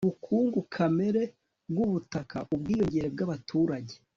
[0.05, 1.23] ubukungu kamere
[1.69, 3.93] bw'ubutaka, ubwiyongere bw'abaturage